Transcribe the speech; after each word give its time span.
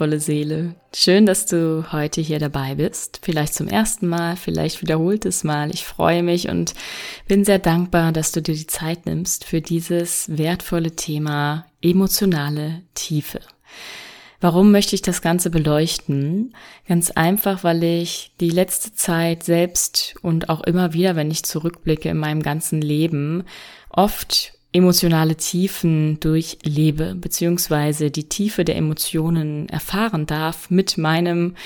wertvolle 0.00 0.18
Seele. 0.18 0.74
Schön, 0.94 1.26
dass 1.26 1.44
du 1.44 1.92
heute 1.92 2.22
hier 2.22 2.38
dabei 2.38 2.76
bist. 2.76 3.20
Vielleicht 3.22 3.52
zum 3.52 3.68
ersten 3.68 4.08
Mal, 4.08 4.36
vielleicht 4.36 4.80
wiederholtes 4.80 5.44
Mal. 5.44 5.70
Ich 5.74 5.84
freue 5.84 6.22
mich 6.22 6.48
und 6.48 6.72
bin 7.28 7.44
sehr 7.44 7.58
dankbar, 7.58 8.10
dass 8.10 8.32
du 8.32 8.40
dir 8.40 8.54
die 8.54 8.66
Zeit 8.66 9.04
nimmst 9.04 9.44
für 9.44 9.60
dieses 9.60 10.38
wertvolle 10.38 10.92
Thema 10.96 11.66
emotionale 11.82 12.80
Tiefe. 12.94 13.40
Warum 14.40 14.72
möchte 14.72 14.94
ich 14.94 15.02
das 15.02 15.20
Ganze 15.20 15.50
beleuchten? 15.50 16.54
Ganz 16.88 17.10
einfach, 17.10 17.62
weil 17.62 17.84
ich 17.84 18.32
die 18.40 18.48
letzte 18.48 18.94
Zeit 18.94 19.42
selbst 19.42 20.14
und 20.22 20.48
auch 20.48 20.62
immer 20.62 20.94
wieder, 20.94 21.14
wenn 21.14 21.30
ich 21.30 21.44
zurückblicke 21.44 22.08
in 22.08 22.16
meinem 22.16 22.42
ganzen 22.42 22.80
Leben, 22.80 23.44
oft 23.90 24.54
emotionale 24.72 25.36
Tiefen 25.36 26.20
durchlebe, 26.20 27.14
beziehungsweise 27.14 28.10
die 28.10 28.28
Tiefe 28.28 28.64
der 28.64 28.76
Emotionen 28.76 29.68
erfahren 29.68 30.26
darf 30.26 30.70
mit 30.70 30.96
meinem, 30.96 31.56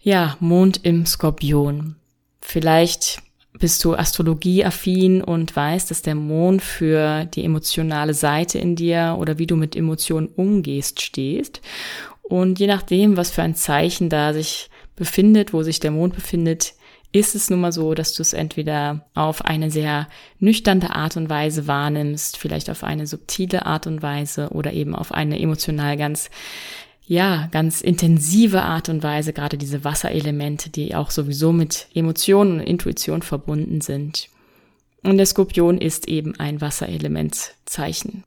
ja, 0.00 0.36
Mond 0.40 0.80
im 0.82 1.06
Skorpion. 1.06 1.96
Vielleicht 2.40 3.22
bist 3.58 3.84
du 3.84 3.94
astrologieaffin 3.94 5.22
und 5.22 5.54
weißt, 5.54 5.90
dass 5.90 6.02
der 6.02 6.14
Mond 6.14 6.62
für 6.62 7.26
die 7.26 7.44
emotionale 7.44 8.14
Seite 8.14 8.58
in 8.58 8.76
dir 8.76 9.16
oder 9.18 9.38
wie 9.38 9.46
du 9.46 9.56
mit 9.56 9.76
Emotionen 9.76 10.28
umgehst 10.28 11.02
stehst. 11.02 11.60
Und 12.22 12.58
je 12.58 12.66
nachdem, 12.66 13.16
was 13.16 13.30
für 13.30 13.42
ein 13.42 13.54
Zeichen 13.54 14.08
da 14.08 14.32
sich 14.32 14.70
befindet, 14.96 15.52
wo 15.52 15.62
sich 15.62 15.80
der 15.80 15.90
Mond 15.90 16.14
befindet, 16.14 16.74
ist 17.12 17.34
es 17.34 17.50
nun 17.50 17.60
mal 17.60 17.72
so, 17.72 17.94
dass 17.94 18.14
du 18.14 18.22
es 18.22 18.32
entweder 18.32 19.06
auf 19.14 19.44
eine 19.44 19.70
sehr 19.70 20.08
nüchterne 20.38 20.94
Art 20.96 21.16
und 21.16 21.28
Weise 21.28 21.66
wahrnimmst, 21.66 22.38
vielleicht 22.38 22.70
auf 22.70 22.84
eine 22.84 23.06
subtile 23.06 23.66
Art 23.66 23.86
und 23.86 24.02
Weise 24.02 24.48
oder 24.50 24.72
eben 24.72 24.94
auf 24.94 25.12
eine 25.12 25.38
emotional 25.38 25.96
ganz 25.96 26.30
ja, 27.04 27.48
ganz 27.50 27.80
intensive 27.80 28.62
Art 28.62 28.88
und 28.88 29.02
Weise, 29.02 29.32
gerade 29.32 29.58
diese 29.58 29.84
Wasserelemente, 29.84 30.70
die 30.70 30.94
auch 30.94 31.10
sowieso 31.10 31.52
mit 31.52 31.88
Emotionen 31.94 32.60
und 32.60 32.66
Intuition 32.66 33.22
verbunden 33.22 33.80
sind. 33.80 34.28
Und 35.02 35.18
der 35.18 35.26
Skorpion 35.26 35.78
ist 35.78 36.08
eben 36.08 36.38
ein 36.38 36.60
Wasserelementzeichen. 36.60 38.24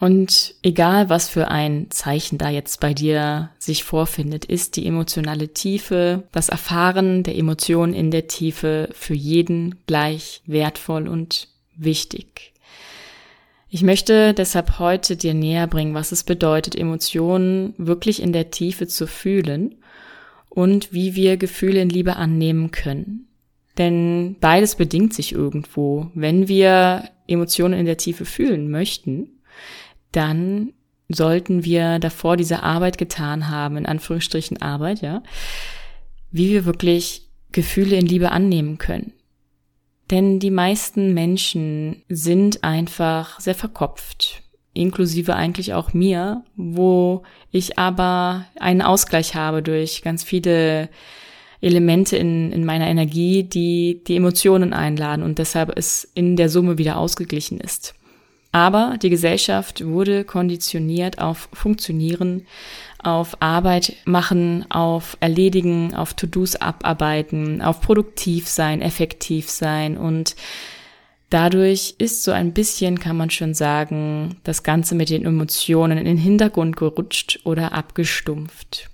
Und 0.00 0.54
egal, 0.62 1.10
was 1.10 1.28
für 1.28 1.48
ein 1.48 1.90
Zeichen 1.90 2.38
da 2.38 2.48
jetzt 2.48 2.80
bei 2.80 2.94
dir 2.94 3.50
sich 3.58 3.84
vorfindet, 3.84 4.46
ist 4.46 4.76
die 4.76 4.86
emotionale 4.86 5.48
Tiefe, 5.52 6.24
das 6.32 6.48
Erfahren 6.48 7.22
der 7.22 7.36
Emotionen 7.36 7.92
in 7.92 8.10
der 8.10 8.26
Tiefe 8.26 8.88
für 8.94 9.12
jeden 9.12 9.74
gleich 9.86 10.40
wertvoll 10.46 11.06
und 11.06 11.48
wichtig. 11.76 12.54
Ich 13.68 13.82
möchte 13.82 14.32
deshalb 14.32 14.78
heute 14.78 15.16
dir 15.16 15.34
näher 15.34 15.66
bringen, 15.66 15.92
was 15.92 16.12
es 16.12 16.24
bedeutet, 16.24 16.74
Emotionen 16.74 17.74
wirklich 17.76 18.22
in 18.22 18.32
der 18.32 18.50
Tiefe 18.50 18.86
zu 18.86 19.06
fühlen 19.06 19.76
und 20.48 20.94
wie 20.94 21.14
wir 21.14 21.36
Gefühle 21.36 21.82
in 21.82 21.90
Liebe 21.90 22.16
annehmen 22.16 22.70
können. 22.70 23.28
Denn 23.76 24.36
beides 24.40 24.76
bedingt 24.76 25.12
sich 25.12 25.32
irgendwo. 25.32 26.10
Wenn 26.14 26.48
wir 26.48 27.10
Emotionen 27.28 27.78
in 27.78 27.86
der 27.86 27.98
Tiefe 27.98 28.24
fühlen 28.24 28.70
möchten, 28.70 29.28
dann 30.12 30.72
sollten 31.08 31.64
wir 31.64 31.98
davor 31.98 32.36
diese 32.36 32.62
Arbeit 32.62 32.98
getan 32.98 33.48
haben, 33.48 33.76
in 33.76 33.86
Anführungsstrichen 33.86 34.62
Arbeit, 34.62 35.02
ja, 35.02 35.22
wie 36.30 36.50
wir 36.50 36.64
wirklich 36.64 37.28
Gefühle 37.52 37.96
in 37.96 38.06
Liebe 38.06 38.30
annehmen 38.30 38.78
können. 38.78 39.12
Denn 40.10 40.38
die 40.40 40.50
meisten 40.50 41.14
Menschen 41.14 42.02
sind 42.08 42.64
einfach 42.64 43.38
sehr 43.40 43.54
verkopft, 43.54 44.42
inklusive 44.72 45.34
eigentlich 45.34 45.74
auch 45.74 45.92
mir, 45.92 46.44
wo 46.56 47.22
ich 47.50 47.78
aber 47.78 48.46
einen 48.58 48.82
Ausgleich 48.82 49.34
habe 49.34 49.62
durch 49.62 50.02
ganz 50.02 50.24
viele 50.24 50.88
Elemente 51.60 52.16
in, 52.16 52.52
in 52.52 52.64
meiner 52.64 52.88
Energie, 52.88 53.44
die 53.44 54.02
die 54.04 54.16
Emotionen 54.16 54.72
einladen 54.72 55.22
und 55.22 55.38
deshalb 55.38 55.76
es 55.76 56.04
in 56.14 56.36
der 56.36 56.48
Summe 56.48 56.78
wieder 56.78 56.96
ausgeglichen 56.96 57.60
ist. 57.60 57.94
Aber 58.52 58.96
die 59.00 59.10
Gesellschaft 59.10 59.84
wurde 59.86 60.24
konditioniert 60.24 61.20
auf 61.20 61.48
Funktionieren, 61.52 62.46
auf 63.02 63.40
Arbeit 63.40 63.94
machen, 64.04 64.66
auf 64.70 65.16
Erledigen, 65.20 65.94
auf 65.94 66.14
To-Dos 66.14 66.56
abarbeiten, 66.56 67.62
auf 67.62 67.80
produktiv 67.80 68.48
sein, 68.48 68.82
effektiv 68.82 69.50
sein 69.50 69.96
und 69.96 70.34
Dadurch 71.30 71.94
ist 71.98 72.24
so 72.24 72.32
ein 72.32 72.52
bisschen, 72.52 72.98
kann 72.98 73.16
man 73.16 73.30
schon 73.30 73.54
sagen, 73.54 74.40
das 74.42 74.64
Ganze 74.64 74.96
mit 74.96 75.10
den 75.10 75.24
Emotionen 75.24 75.96
in 75.96 76.04
den 76.04 76.16
Hintergrund 76.16 76.76
gerutscht 76.76 77.38
oder 77.44 77.72
abgestumpft. 77.72 78.90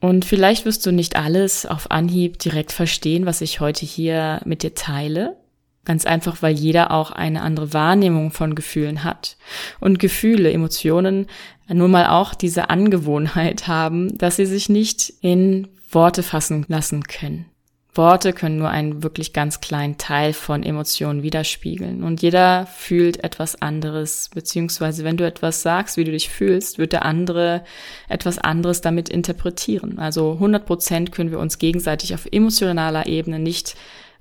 Und 0.00 0.24
vielleicht 0.24 0.64
wirst 0.64 0.86
du 0.86 0.92
nicht 0.92 1.16
alles 1.16 1.66
auf 1.66 1.90
Anhieb 1.90 2.38
direkt 2.38 2.70
verstehen, 2.70 3.26
was 3.26 3.40
ich 3.40 3.58
heute 3.58 3.84
hier 3.84 4.40
mit 4.44 4.62
dir 4.62 4.76
teile. 4.76 5.39
Ganz 5.84 6.04
einfach, 6.04 6.42
weil 6.42 6.54
jeder 6.54 6.90
auch 6.90 7.10
eine 7.10 7.42
andere 7.42 7.72
Wahrnehmung 7.72 8.32
von 8.32 8.54
Gefühlen 8.54 9.02
hat. 9.02 9.36
Und 9.80 9.98
Gefühle, 9.98 10.52
Emotionen 10.52 11.26
nun 11.68 11.90
mal 11.90 12.08
auch 12.08 12.34
diese 12.34 12.68
Angewohnheit 12.68 13.66
haben, 13.66 14.16
dass 14.18 14.36
sie 14.36 14.46
sich 14.46 14.68
nicht 14.68 15.12
in 15.20 15.68
Worte 15.90 16.22
fassen 16.22 16.66
lassen 16.68 17.04
können. 17.04 17.46
Worte 17.94 18.32
können 18.32 18.58
nur 18.58 18.70
einen 18.70 19.02
wirklich 19.02 19.32
ganz 19.32 19.60
kleinen 19.60 19.98
Teil 19.98 20.32
von 20.32 20.62
Emotionen 20.62 21.22
widerspiegeln. 21.22 22.04
Und 22.04 22.22
jeder 22.22 22.66
fühlt 22.66 23.24
etwas 23.24 23.60
anderes, 23.60 24.30
beziehungsweise 24.32 25.02
wenn 25.02 25.16
du 25.16 25.26
etwas 25.26 25.62
sagst, 25.62 25.96
wie 25.96 26.04
du 26.04 26.12
dich 26.12 26.28
fühlst, 26.28 26.78
wird 26.78 26.92
der 26.92 27.04
andere 27.04 27.64
etwas 28.08 28.38
anderes 28.38 28.80
damit 28.80 29.08
interpretieren. 29.08 29.98
Also 29.98 30.32
100 30.34 30.64
Prozent 30.64 31.12
können 31.12 31.32
wir 31.32 31.40
uns 31.40 31.58
gegenseitig 31.58 32.14
auf 32.14 32.28
emotionaler 32.30 33.06
Ebene 33.06 33.40
nicht 33.40 33.74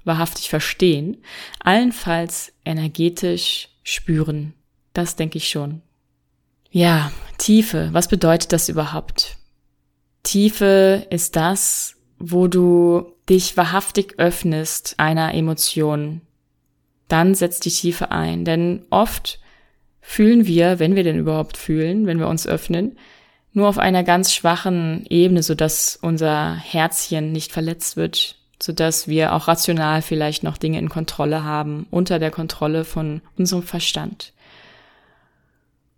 wahrhaftig 0.04 0.50
verstehen, 0.50 1.18
allenfalls 1.60 2.54
energetisch 2.66 3.70
spüren. 3.84 4.54
Das 4.94 5.16
denke 5.16 5.38
ich 5.38 5.50
schon. 5.50 5.82
Ja, 6.72 7.12
Tiefe, 7.38 7.90
was 7.92 8.08
bedeutet 8.08 8.54
das 8.54 8.70
überhaupt? 8.70 9.38
Tiefe 10.24 11.08
ist 11.10 11.36
das, 11.36 11.96
wo 12.20 12.48
du 12.48 13.14
dich 13.30 13.58
wahrhaftig 13.58 14.16
öffnest 14.18 14.96
einer 14.98 15.34
Emotion. 15.34 16.22
Dann 17.08 17.34
setzt 17.34 17.66
die 17.66 17.72
Tiefe 17.72 18.12
ein, 18.12 18.46
denn 18.46 18.86
oft 18.90 19.40
fühlen 20.02 20.46
wir, 20.46 20.80
wenn 20.80 20.96
wir 20.96 21.04
denn 21.04 21.18
überhaupt 21.18 21.58
fühlen, 21.58 22.06
wenn 22.06 22.20
wir 22.20 22.28
uns 22.28 22.46
öffnen, 22.46 22.98
nur 23.54 23.68
auf 23.68 23.78
einer 23.78 24.04
ganz 24.04 24.34
schwachen 24.34 25.06
Ebene, 25.10 25.42
sodass 25.44 25.98
unser 26.02 26.56
Herzchen 26.56 27.32
nicht 27.32 27.52
verletzt 27.52 27.98
wird, 27.98 28.39
so 28.62 28.74
dass 28.74 29.08
wir 29.08 29.34
auch 29.34 29.48
rational 29.48 30.02
vielleicht 30.02 30.44
noch 30.44 30.58
Dinge 30.58 30.80
in 30.80 30.90
Kontrolle 30.90 31.44
haben, 31.44 31.88
unter 31.92 32.20
der 32.20 32.32
Kontrolle 32.32 32.84
von 32.86 33.22
unserem 33.38 33.64
Verstand. 33.64 34.34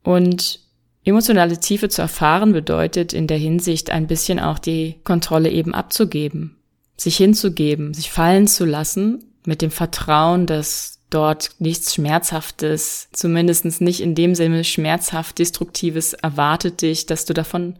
Und 0.03 0.59
emotionale 1.03 1.59
Tiefe 1.59 1.89
zu 1.89 2.01
erfahren 2.01 2.53
bedeutet 2.53 3.13
in 3.13 3.27
der 3.27 3.37
Hinsicht 3.37 3.89
ein 3.89 4.07
bisschen 4.07 4.39
auch 4.39 4.59
die 4.59 4.99
Kontrolle 5.03 5.49
eben 5.49 5.73
abzugeben, 5.73 6.57
sich 6.97 7.17
hinzugeben, 7.17 7.93
sich 7.93 8.11
fallen 8.11 8.47
zu 8.47 8.65
lassen 8.65 9.23
mit 9.45 9.61
dem 9.61 9.71
Vertrauen, 9.71 10.45
dass 10.45 10.99
dort 11.09 11.51
nichts 11.59 11.95
Schmerzhaftes, 11.95 13.09
zumindest 13.11 13.81
nicht 13.81 14.01
in 14.01 14.15
dem 14.15 14.33
Sinne 14.35 14.63
schmerzhaft 14.63 15.39
Destruktives 15.39 16.13
erwartet 16.13 16.81
dich, 16.81 17.05
dass 17.05 17.25
du 17.25 17.33
davon 17.33 17.75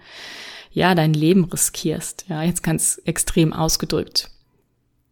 ja 0.72 0.96
dein 0.96 1.14
Leben 1.14 1.46
riskierst. 1.46 2.25
Ja, 2.28 2.44
jetzt 2.44 2.64
ganz 2.64 3.02
extrem 3.06 3.53
ausgedrückt. 3.53 4.29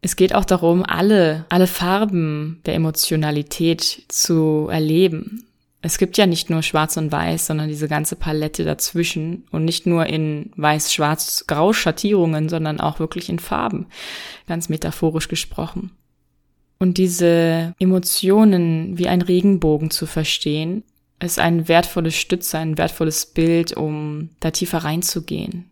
Es 0.02 0.16
geht 0.16 0.34
auch 0.34 0.46
darum, 0.46 0.84
alle, 0.84 1.46
alle 1.50 1.68
Farben 1.68 2.62
der 2.66 2.76
Emotionalität 2.76 4.04
zu 4.08 4.70
erleben. 4.72 5.46
Es 5.82 5.98
gibt 5.98 6.18
ja 6.18 6.26
nicht 6.26 6.50
nur 6.50 6.62
Schwarz 6.62 6.98
und 6.98 7.12
Weiß, 7.12 7.48
sondern 7.48 7.70
diese 7.70 7.88
ganze 7.88 8.16
Palette 8.16 8.66
dazwischen 8.66 9.46
und 9.52 9.64
nicht 9.64 9.86
nur 9.86 10.06
in 10.06 10.52
Weiß-Schwarz-Grau 10.56 11.72
Schattierungen, 11.74 12.50
sondern 12.50 12.82
auch 12.82 13.00
wirklich 13.00 13.30
in 13.30 13.40
Farben, 13.40 13.88
ganz 14.48 14.68
metaphorisch 14.68 15.30
gesprochen. 15.30 15.92
Und 16.80 16.98
diese 16.98 17.76
Emotionen 17.80 18.98
wie 18.98 19.08
ein 19.08 19.22
Regenbogen 19.22 19.90
zu 19.92 20.06
verstehen, 20.06 20.84
ist 21.22 21.40
ein 21.40 21.68
wertvolles 21.68 22.16
Stütze, 22.16 22.58
ein 22.58 22.78
wertvolles 22.78 23.26
Bild, 23.26 23.76
um 23.76 24.30
da 24.40 24.52
tiefer 24.52 24.80
reinzugehen. 24.80 25.66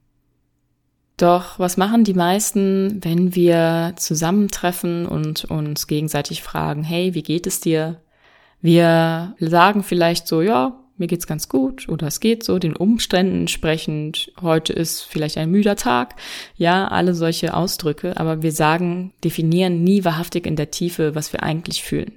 Doch 1.18 1.58
was 1.58 1.78
machen 1.78 2.04
die 2.04 2.14
meisten, 2.14 3.00
wenn 3.04 3.34
wir 3.34 3.94
zusammentreffen 3.98 5.08
und 5.08 5.46
uns 5.46 5.88
gegenseitig 5.88 6.44
fragen, 6.44 6.84
hey, 6.84 7.16
wie 7.16 7.24
geht 7.24 7.48
es 7.48 7.60
dir? 7.60 8.00
Wir 8.62 9.36
sagen 9.40 9.82
vielleicht 9.82 10.28
so, 10.28 10.44
ja, 10.44 10.80
mir 10.98 11.08
geht's 11.08 11.26
ganz 11.26 11.50
gut 11.50 11.90
oder 11.90 12.08
es 12.08 12.20
geht 12.20 12.44
so, 12.44 12.60
den 12.60 12.76
Umständen 12.76 13.42
entsprechend, 13.42 14.32
heute 14.42 14.74
ist 14.74 15.02
vielleicht 15.02 15.38
ein 15.38 15.50
müder 15.50 15.76
Tag, 15.76 16.16
ja, 16.56 16.88
alle 16.88 17.16
solche 17.16 17.56
Ausdrücke, 17.56 18.18
aber 18.18 18.44
wir 18.44 18.52
sagen, 18.52 19.14
definieren 19.24 19.84
nie 19.84 20.04
wahrhaftig 20.06 20.46
in 20.46 20.56
der 20.56 20.72
Tiefe, 20.72 21.16
was 21.16 21.34
wir 21.34 21.42
eigentlich 21.42 21.84
fühlen. 21.84 22.14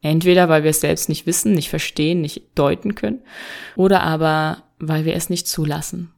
Entweder 0.00 0.48
weil 0.48 0.62
wir 0.62 0.70
es 0.70 0.80
selbst 0.80 1.08
nicht 1.08 1.26
wissen, 1.26 1.52
nicht 1.52 1.70
verstehen, 1.70 2.20
nicht 2.20 2.42
deuten 2.54 2.94
können, 2.94 3.20
oder 3.74 4.02
aber 4.02 4.62
weil 4.78 5.04
wir 5.04 5.14
es 5.14 5.28
nicht 5.28 5.48
zulassen. 5.48 6.12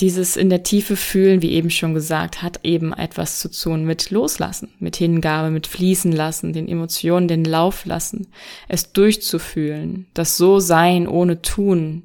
Dieses 0.00 0.36
in 0.36 0.50
der 0.50 0.62
Tiefe 0.62 0.94
fühlen, 0.94 1.40
wie 1.40 1.52
eben 1.52 1.70
schon 1.70 1.94
gesagt, 1.94 2.42
hat 2.42 2.60
eben 2.64 2.92
etwas 2.92 3.40
zu 3.40 3.50
tun 3.50 3.84
mit 3.84 4.10
Loslassen, 4.10 4.68
mit 4.78 4.96
Hingabe, 4.96 5.50
mit 5.50 5.66
Fließen 5.66 6.12
lassen, 6.12 6.52
den 6.52 6.68
Emotionen 6.68 7.28
den 7.28 7.44
Lauf 7.44 7.86
lassen, 7.86 8.28
es 8.68 8.92
durchzufühlen, 8.92 10.06
das 10.12 10.36
so 10.36 10.60
sein 10.60 11.08
ohne 11.08 11.40
tun, 11.40 12.02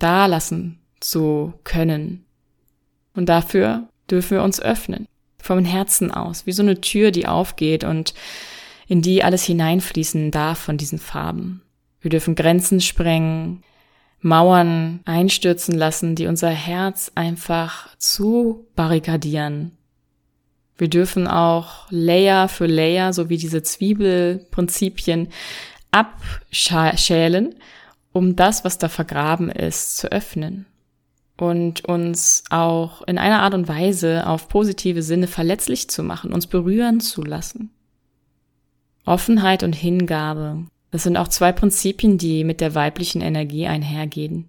da 0.00 0.26
lassen 0.26 0.78
zu 0.98 1.54
können. 1.62 2.24
Und 3.14 3.28
dafür 3.28 3.88
dürfen 4.10 4.32
wir 4.32 4.42
uns 4.42 4.60
öffnen, 4.60 5.06
vom 5.38 5.64
Herzen 5.64 6.10
aus, 6.10 6.44
wie 6.46 6.52
so 6.52 6.62
eine 6.62 6.80
Tür, 6.80 7.12
die 7.12 7.28
aufgeht 7.28 7.84
und 7.84 8.14
in 8.88 9.00
die 9.00 9.22
alles 9.22 9.44
hineinfließen 9.44 10.32
darf 10.32 10.58
von 10.58 10.76
diesen 10.76 10.98
Farben. 10.98 11.62
Wir 12.00 12.10
dürfen 12.10 12.34
Grenzen 12.34 12.80
sprengen, 12.80 13.62
Mauern 14.20 15.00
einstürzen 15.04 15.76
lassen, 15.76 16.14
die 16.14 16.26
unser 16.26 16.50
Herz 16.50 17.12
einfach 17.14 17.96
zu 17.98 18.66
barrikadieren. 18.74 19.72
Wir 20.78 20.88
dürfen 20.88 21.26
auch 21.26 21.86
Layer 21.90 22.48
für 22.48 22.66
Layer, 22.66 23.12
so 23.12 23.28
wie 23.28 23.38
diese 23.38 23.62
Zwiebelprinzipien, 23.62 25.28
abschälen, 25.90 27.54
um 28.12 28.36
das, 28.36 28.64
was 28.64 28.78
da 28.78 28.88
vergraben 28.88 29.50
ist, 29.50 29.96
zu 29.96 30.10
öffnen 30.12 30.66
und 31.36 31.84
uns 31.84 32.44
auch 32.50 33.02
in 33.02 33.18
einer 33.18 33.42
Art 33.42 33.54
und 33.54 33.68
Weise 33.68 34.26
auf 34.26 34.48
positive 34.48 35.02
Sinne 35.02 35.26
verletzlich 35.26 35.88
zu 35.88 36.02
machen, 36.02 36.32
uns 36.32 36.46
berühren 36.46 37.00
zu 37.00 37.22
lassen. 37.22 37.70
Offenheit 39.04 39.62
und 39.62 39.74
Hingabe 39.74 40.66
das 40.96 41.02
sind 41.02 41.18
auch 41.18 41.28
zwei 41.28 41.52
Prinzipien, 41.52 42.16
die 42.16 42.42
mit 42.42 42.62
der 42.62 42.74
weiblichen 42.74 43.20
Energie 43.20 43.66
einhergehen. 43.66 44.46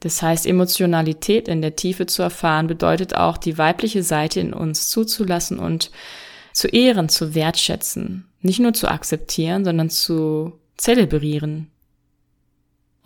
Das 0.00 0.20
heißt, 0.20 0.46
Emotionalität 0.46 1.48
in 1.48 1.62
der 1.62 1.74
Tiefe 1.74 2.04
zu 2.04 2.20
erfahren, 2.20 2.66
bedeutet 2.66 3.16
auch, 3.16 3.38
die 3.38 3.56
weibliche 3.56 4.02
Seite 4.02 4.40
in 4.40 4.52
uns 4.52 4.90
zuzulassen 4.90 5.58
und 5.58 5.90
zu 6.52 6.68
ehren, 6.68 7.08
zu 7.08 7.34
wertschätzen. 7.34 8.26
Nicht 8.42 8.60
nur 8.60 8.74
zu 8.74 8.88
akzeptieren, 8.88 9.64
sondern 9.64 9.88
zu 9.88 10.52
zelebrieren. 10.76 11.70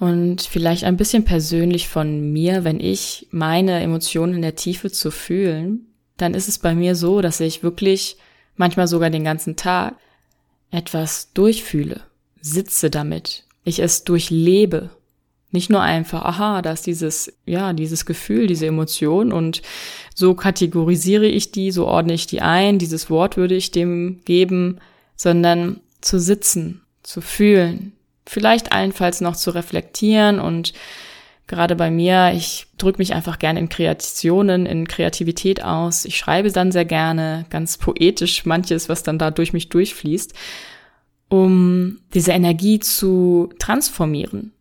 Und 0.01 0.43
vielleicht 0.43 0.83
ein 0.83 0.97
bisschen 0.97 1.25
persönlich 1.25 1.87
von 1.87 2.33
mir, 2.33 2.65
wenn 2.65 2.81
ich 2.81 3.29
meine 3.31 3.79
Emotionen 3.79 4.35
in 4.35 4.43
der 4.43 4.57
Tiefe 4.57 4.91
zu 4.91 5.13
fühlen, 5.13 5.87
dann 6.17 6.35
ist 6.35 6.49
es 6.49 6.59
bei 6.59 6.75
mir 6.75 6.97
so, 6.97 7.21
dass 7.21 7.39
ich 7.39 7.63
wirklich 7.63 8.17
manchmal 8.57 8.89
sogar 8.89 9.11
den 9.11 9.23
ganzen 9.23 9.55
Tag 9.55 9.95
etwas 10.73 11.33
durchfühle 11.35 12.08
sitze 12.41 12.91
damit, 12.91 13.45
ich 13.65 13.79
es 13.81 14.05
durchlebe. 14.05 14.91
Nicht 15.51 15.71
nur 15.71 15.81
einfach, 15.81 16.23
aha, 16.25 16.61
da 16.61 16.73
ist 16.73 16.87
dieses, 16.87 17.33
ja, 17.47 17.73
dieses 17.73 18.05
Gefühl, 18.05 18.47
diese 18.47 18.67
Emotion 18.67 19.33
und 19.33 19.63
so 20.15 20.35
kategorisiere 20.35 21.27
ich 21.27 21.53
die, 21.53 21.71
so 21.71 21.87
ordne 21.87 22.13
ich 22.13 22.27
die 22.27 22.43
ein, 22.43 22.79
dieses 22.79 23.09
Wort 23.09 23.39
würde 23.39 23.55
ich 23.55 23.71
dem 23.71 24.21
geben, 24.27 24.79
sondern 25.17 25.81
zu 26.03 26.21
sitzen, 26.21 26.83
zu 27.03 27.23
fühlen, 27.23 27.93
vielleicht 28.27 28.73
allenfalls 28.73 29.23
noch 29.23 29.37
zu 29.37 29.51
reflektieren 29.51 30.39
und 30.39 30.75
gerade 31.47 31.77
bei 31.77 31.91
mir, 31.91 32.33
ich 32.35 32.67
drücke 32.77 32.99
mich 32.99 33.15
einfach 33.15 33.39
gerne 33.39 33.59
in 33.59 33.71
Kreationen, 33.71 34.67
in 34.67 34.87
Kreativität 34.87 35.65
aus. 35.65 36.05
Ich 36.05 36.19
schreibe 36.19 36.53
dann 36.53 36.73
sehr 36.73 36.85
gerne, 36.85 37.47
ganz 37.49 37.79
poetisch 37.79 38.45
manches, 38.45 38.91
was 38.91 39.03
dann 39.03 39.19
da 39.19 39.31
durch 39.31 39.55
mich 39.55 39.71
durchfließt 39.71 40.35
um 41.29 42.01
diese 42.15 42.33
Energie 42.33 42.79
zu 42.79 43.51
transformieren. 43.59 44.53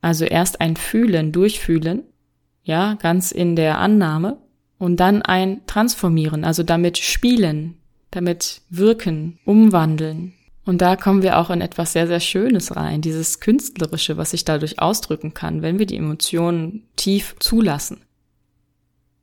Also 0.00 0.24
erst 0.24 0.60
ein 0.60 0.76
Fühlen, 0.76 1.32
Durchfühlen, 1.32 2.04
ja, 2.62 2.94
ganz 2.94 3.32
in 3.32 3.56
der 3.56 3.78
Annahme 3.78 4.38
und 4.78 5.00
dann 5.00 5.22
ein 5.22 5.66
Transformieren, 5.66 6.44
also 6.44 6.62
damit 6.62 6.98
spielen, 6.98 7.76
damit 8.10 8.62
wirken, 8.70 9.38
umwandeln. 9.44 10.32
Und 10.64 10.80
da 10.82 10.96
kommen 10.96 11.22
wir 11.22 11.38
auch 11.38 11.50
in 11.50 11.60
etwas 11.60 11.92
sehr, 11.92 12.08
sehr 12.08 12.20
Schönes 12.20 12.74
rein, 12.74 13.00
dieses 13.00 13.40
Künstlerische, 13.40 14.16
was 14.16 14.32
sich 14.32 14.44
dadurch 14.44 14.80
ausdrücken 14.80 15.32
kann, 15.32 15.62
wenn 15.62 15.78
wir 15.78 15.86
die 15.86 15.96
Emotionen 15.96 16.82
tief 16.96 17.36
zulassen. 17.38 17.98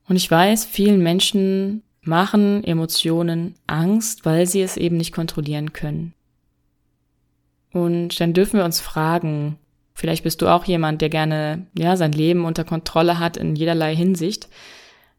Und 0.08 0.16
ich 0.16 0.30
weiß, 0.30 0.64
vielen 0.64 1.02
Menschen 1.02 1.82
machen 2.02 2.64
Emotionen 2.64 3.54
Angst, 3.66 4.24
weil 4.24 4.46
sie 4.46 4.62
es 4.62 4.76
eben 4.76 4.96
nicht 4.96 5.12
kontrollieren 5.12 5.72
können. 5.72 6.14
Und 7.74 8.20
dann 8.20 8.32
dürfen 8.32 8.58
wir 8.58 8.64
uns 8.64 8.80
fragen, 8.80 9.58
vielleicht 9.94 10.22
bist 10.22 10.40
du 10.40 10.48
auch 10.48 10.64
jemand, 10.64 11.02
der 11.02 11.08
gerne, 11.10 11.66
ja, 11.76 11.96
sein 11.96 12.12
Leben 12.12 12.44
unter 12.44 12.62
Kontrolle 12.62 13.18
hat 13.18 13.36
in 13.36 13.56
jederlei 13.56 13.96
Hinsicht. 13.96 14.48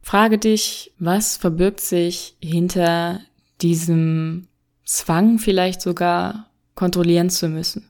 Frage 0.01 0.37
dich, 0.37 0.93
was 0.97 1.35
verbirgt 1.35 1.81
sich 1.81 2.37
hinter 2.41 3.19
diesem 3.61 4.47
Zwang 4.85 5.37
vielleicht 5.37 5.81
sogar 5.81 6.49
kontrollieren 6.75 7.29
zu 7.29 7.49
müssen? 7.49 7.89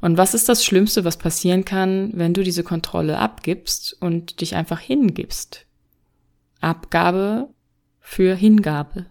Und 0.00 0.16
was 0.16 0.34
ist 0.34 0.48
das 0.48 0.64
Schlimmste, 0.64 1.04
was 1.04 1.16
passieren 1.16 1.64
kann, 1.64 2.10
wenn 2.14 2.34
du 2.34 2.42
diese 2.42 2.64
Kontrolle 2.64 3.18
abgibst 3.18 3.96
und 4.02 4.40
dich 4.40 4.56
einfach 4.56 4.80
hingibst? 4.80 5.66
Abgabe 6.60 7.48
für 8.00 8.34
Hingabe. 8.34 9.06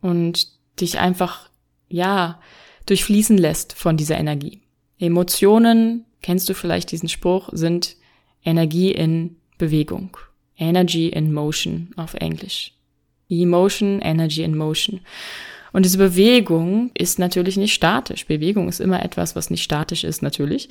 Und 0.00 0.48
dich 0.80 0.98
einfach, 0.98 1.50
ja, 1.88 2.40
durchfließen 2.86 3.36
lässt 3.36 3.72
von 3.74 3.96
dieser 3.96 4.18
Energie. 4.18 4.62
Emotionen, 4.98 6.04
kennst 6.22 6.48
du 6.48 6.54
vielleicht 6.54 6.90
diesen 6.92 7.08
Spruch, 7.08 7.50
sind 7.52 7.96
Energie 8.44 8.92
in 8.92 9.36
Bewegung. 9.58 10.16
Energy 10.56 11.08
in 11.08 11.32
Motion 11.32 11.90
auf 11.96 12.14
Englisch. 12.14 12.72
Emotion, 13.28 14.00
Energy 14.00 14.42
in 14.42 14.56
Motion. 14.56 15.00
Und 15.72 15.84
diese 15.84 15.98
Bewegung 15.98 16.90
ist 16.94 17.18
natürlich 17.18 17.56
nicht 17.56 17.74
statisch. 17.74 18.26
Bewegung 18.26 18.68
ist 18.68 18.80
immer 18.80 19.04
etwas, 19.04 19.36
was 19.36 19.50
nicht 19.50 19.62
statisch 19.62 20.04
ist, 20.04 20.22
natürlich. 20.22 20.70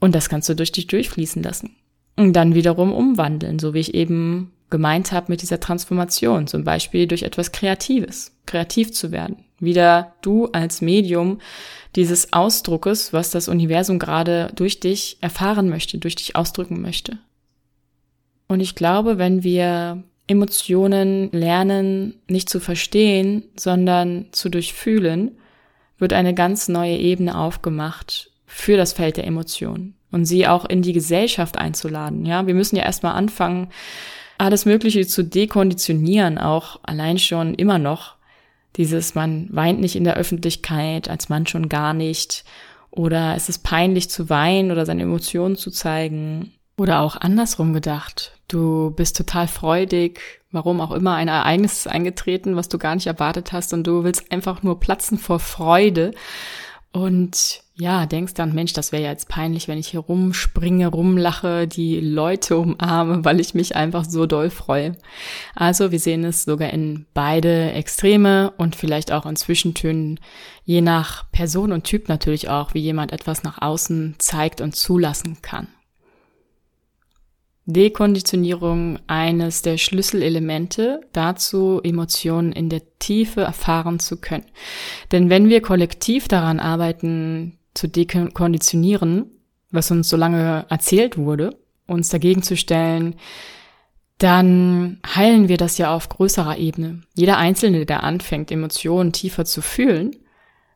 Und 0.00 0.14
das 0.14 0.28
kannst 0.28 0.48
du 0.48 0.56
durch 0.56 0.72
dich 0.72 0.88
durchfließen 0.88 1.42
lassen. 1.42 1.76
Und 2.16 2.32
dann 2.32 2.54
wiederum 2.54 2.92
umwandeln, 2.92 3.58
so 3.58 3.74
wie 3.74 3.80
ich 3.80 3.94
eben 3.94 4.52
gemeint 4.70 5.12
habe 5.12 5.30
mit 5.30 5.42
dieser 5.42 5.60
Transformation, 5.60 6.46
zum 6.46 6.64
Beispiel 6.64 7.06
durch 7.06 7.22
etwas 7.22 7.52
Kreatives, 7.52 8.36
kreativ 8.46 8.92
zu 8.92 9.12
werden. 9.12 9.45
Wieder 9.58 10.14
du 10.22 10.46
als 10.46 10.80
Medium 10.80 11.40
dieses 11.94 12.32
Ausdruckes, 12.32 13.12
was 13.12 13.30
das 13.30 13.48
Universum 13.48 13.98
gerade 13.98 14.52
durch 14.54 14.80
dich 14.80 15.16
erfahren 15.20 15.68
möchte, 15.68 15.98
durch 15.98 16.14
dich 16.14 16.36
ausdrücken 16.36 16.82
möchte. 16.82 17.18
Und 18.48 18.60
ich 18.60 18.74
glaube, 18.74 19.18
wenn 19.18 19.42
wir 19.42 20.04
Emotionen 20.26 21.30
lernen, 21.32 22.14
nicht 22.28 22.48
zu 22.48 22.60
verstehen, 22.60 23.44
sondern 23.56 24.26
zu 24.32 24.48
durchfühlen, 24.48 25.38
wird 25.98 26.12
eine 26.12 26.34
ganz 26.34 26.68
neue 26.68 26.96
Ebene 26.96 27.38
aufgemacht 27.38 28.30
für 28.44 28.76
das 28.76 28.92
Feld 28.92 29.16
der 29.16 29.26
Emotionen 29.26 29.94
und 30.10 30.26
sie 30.26 30.46
auch 30.46 30.64
in 30.64 30.82
die 30.82 30.92
Gesellschaft 30.92 31.58
einzuladen. 31.58 32.26
Ja, 32.26 32.46
wir 32.46 32.54
müssen 32.54 32.76
ja 32.76 32.82
erstmal 32.82 33.14
anfangen, 33.14 33.68
alles 34.38 34.66
Mögliche 34.66 35.06
zu 35.06 35.24
dekonditionieren, 35.24 36.38
auch 36.38 36.80
allein 36.82 37.18
schon 37.18 37.54
immer 37.54 37.78
noch. 37.78 38.15
Dieses, 38.76 39.14
man 39.14 39.48
weint 39.50 39.80
nicht 39.80 39.96
in 39.96 40.04
der 40.04 40.16
Öffentlichkeit, 40.16 41.08
als 41.08 41.28
Mann 41.28 41.46
schon 41.46 41.68
gar 41.68 41.94
nicht. 41.94 42.44
Oder 42.90 43.34
es 43.36 43.48
ist 43.48 43.62
peinlich 43.62 44.10
zu 44.10 44.28
weinen 44.28 44.70
oder 44.70 44.86
seine 44.86 45.02
Emotionen 45.02 45.56
zu 45.56 45.70
zeigen. 45.70 46.52
Oder 46.76 47.00
auch 47.00 47.16
andersrum 47.16 47.72
gedacht. 47.72 48.32
Du 48.48 48.90
bist 48.90 49.16
total 49.16 49.48
freudig, 49.48 50.20
warum 50.52 50.80
auch 50.80 50.92
immer 50.92 51.14
ein 51.14 51.28
Ereignis 51.28 51.78
ist 51.78 51.88
eingetreten, 51.88 52.54
was 52.54 52.68
du 52.68 52.78
gar 52.78 52.94
nicht 52.94 53.06
erwartet 53.06 53.52
hast 53.52 53.72
und 53.72 53.86
du 53.86 54.04
willst 54.04 54.30
einfach 54.30 54.62
nur 54.62 54.78
platzen 54.78 55.18
vor 55.18 55.40
Freude 55.40 56.12
und 56.96 57.60
ja, 57.74 58.06
denkst 58.06 58.32
dann, 58.32 58.54
Mensch, 58.54 58.72
das 58.72 58.90
wäre 58.90 59.02
ja 59.02 59.10
jetzt 59.10 59.28
peinlich, 59.28 59.68
wenn 59.68 59.76
ich 59.76 59.88
hier 59.88 60.00
rumspringe, 60.00 60.86
rumlache, 60.86 61.68
die 61.68 62.00
Leute 62.00 62.56
umarme, 62.56 63.22
weil 63.26 63.38
ich 63.38 63.52
mich 63.52 63.76
einfach 63.76 64.06
so 64.06 64.24
doll 64.24 64.48
freue. 64.48 64.96
Also 65.54 65.92
wir 65.92 66.00
sehen 66.00 66.24
es 66.24 66.44
sogar 66.44 66.70
in 66.70 67.04
beide 67.12 67.72
Extreme 67.72 68.50
und 68.56 68.76
vielleicht 68.76 69.12
auch 69.12 69.26
in 69.26 69.36
Zwischentönen, 69.36 70.18
je 70.64 70.80
nach 70.80 71.30
Person 71.32 71.70
und 71.70 71.84
Typ 71.84 72.08
natürlich 72.08 72.48
auch, 72.48 72.72
wie 72.72 72.80
jemand 72.80 73.12
etwas 73.12 73.42
nach 73.42 73.60
außen 73.60 74.14
zeigt 74.16 74.62
und 74.62 74.74
zulassen 74.74 75.42
kann. 75.42 75.68
Dekonditionierung 77.66 79.00
eines 79.08 79.62
der 79.62 79.76
Schlüsselelemente 79.76 81.00
dazu, 81.12 81.80
Emotionen 81.82 82.52
in 82.52 82.68
der 82.68 82.82
Tiefe 83.00 83.42
erfahren 83.42 83.98
zu 83.98 84.18
können. 84.20 84.46
Denn 85.10 85.30
wenn 85.30 85.48
wir 85.48 85.60
kollektiv 85.60 86.28
daran 86.28 86.60
arbeiten, 86.60 87.58
zu 87.74 87.88
dekonditionieren, 87.88 89.26
was 89.70 89.90
uns 89.90 90.08
so 90.08 90.16
lange 90.16 90.64
erzählt 90.70 91.18
wurde, 91.18 91.58
uns 91.86 92.08
dagegen 92.08 92.42
zu 92.42 92.56
stellen, 92.56 93.16
dann 94.18 95.00
heilen 95.06 95.48
wir 95.48 95.56
das 95.56 95.76
ja 95.76 95.94
auf 95.94 96.08
größerer 96.08 96.56
Ebene. 96.56 97.02
Jeder 97.14 97.36
Einzelne, 97.36 97.84
der 97.84 98.02
anfängt, 98.02 98.50
Emotionen 98.50 99.12
tiefer 99.12 99.44
zu 99.44 99.60
fühlen, 99.60 100.16